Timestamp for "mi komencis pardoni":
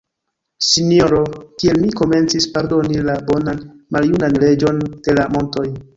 1.83-3.03